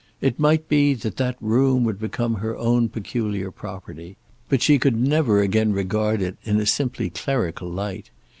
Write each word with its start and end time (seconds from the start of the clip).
It 0.19 0.39
might 0.39 0.67
be 0.67 0.95
that 0.95 1.17
that 1.17 1.35
room 1.39 1.83
would 1.83 1.99
become 1.99 2.33
her 2.37 2.57
own 2.57 2.89
peculiar 2.89 3.51
property, 3.51 4.17
but 4.49 4.63
she 4.63 4.79
could 4.79 4.99
never 4.99 5.41
again 5.41 5.73
regard 5.73 6.23
it 6.23 6.37
in 6.43 6.59
a 6.59 6.65
simply 6.65 7.11
clerical 7.11 7.69
light. 7.69 8.09